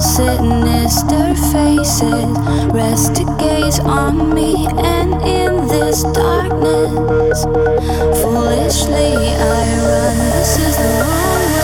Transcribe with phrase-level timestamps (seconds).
[0.00, 2.30] sinister faces.
[2.72, 7.44] Rest to gaze on me and in this darkness.
[8.20, 10.16] Foolishly i run.
[10.32, 11.55] This is the moment.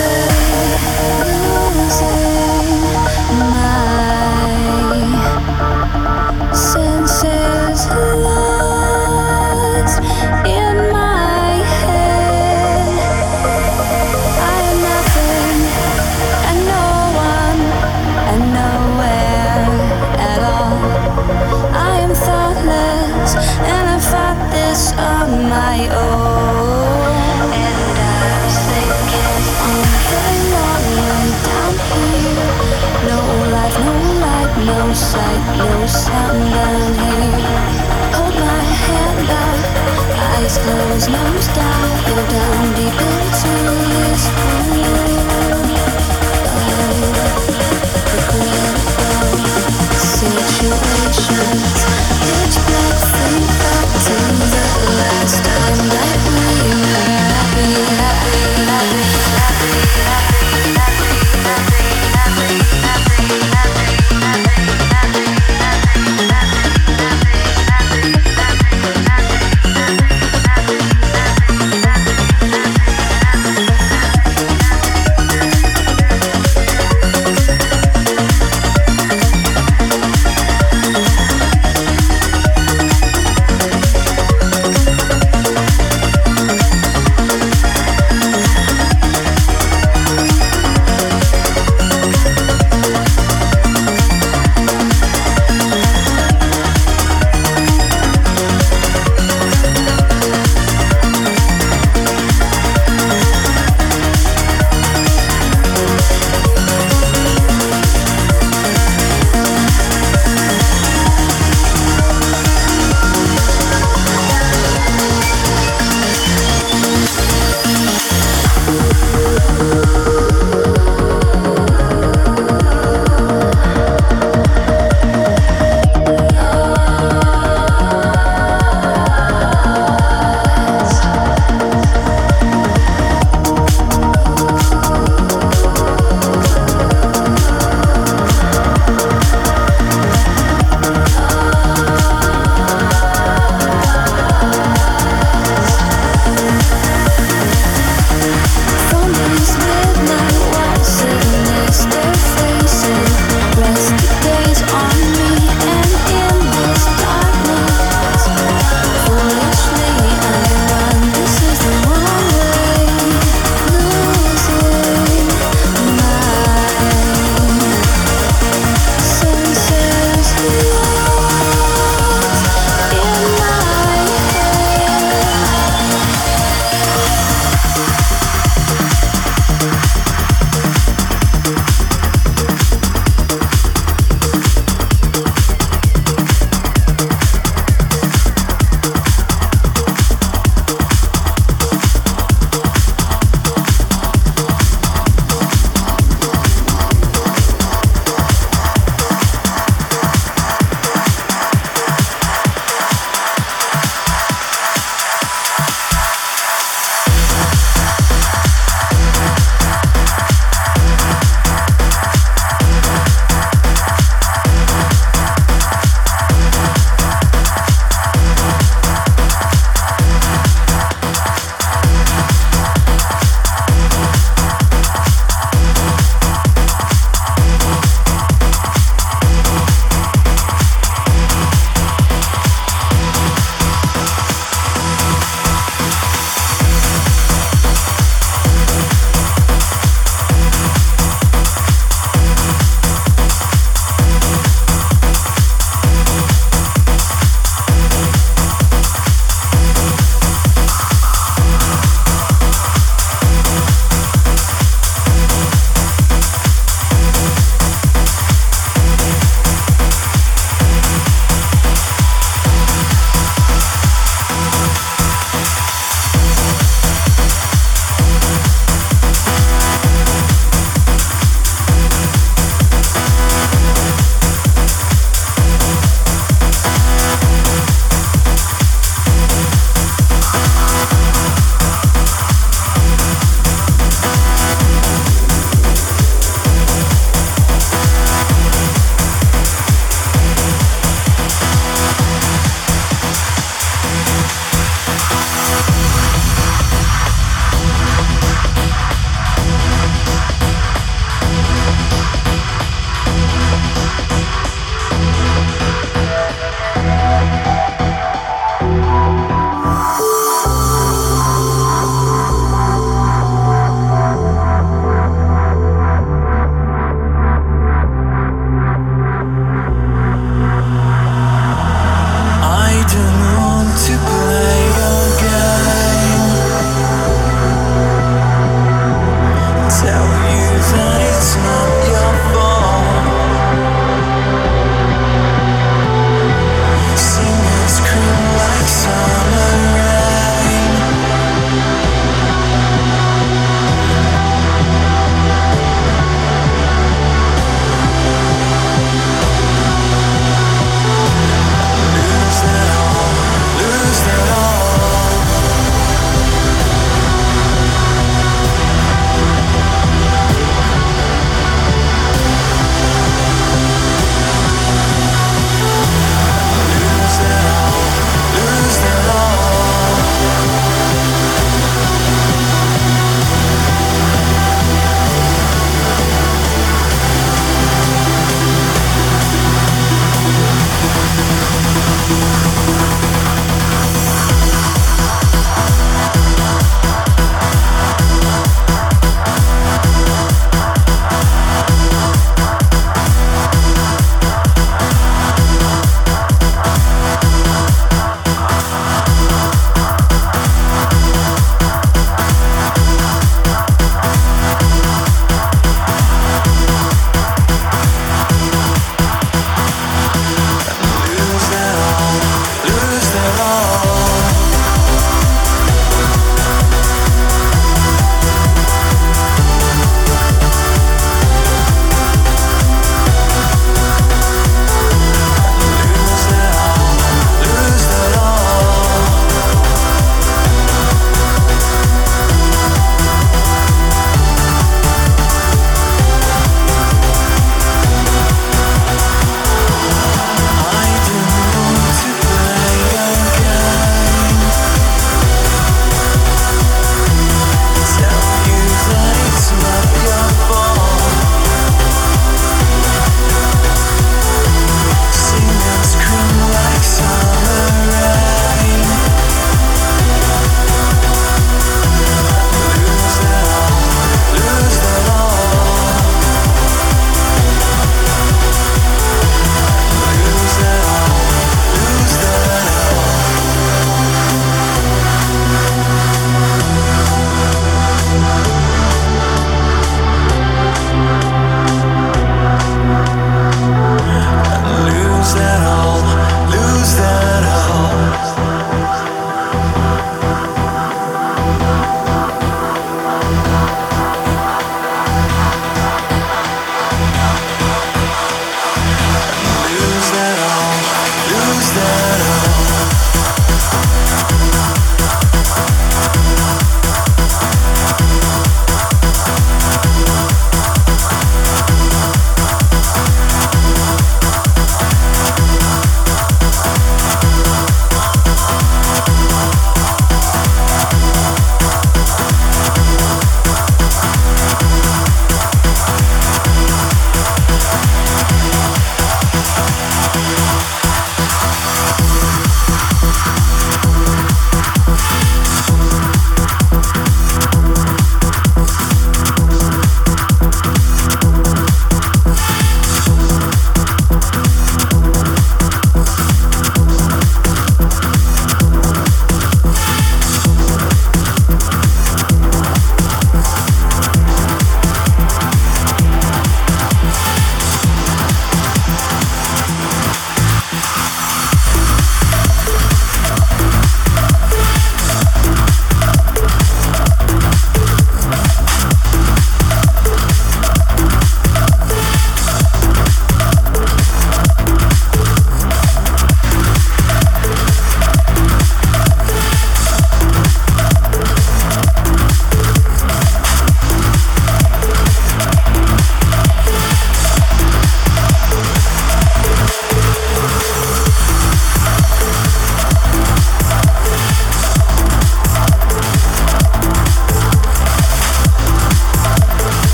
[40.59, 43.53] closed, nose down, go down deep into
[43.89, 44.62] this pool.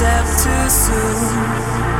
[0.00, 1.99] step too soon.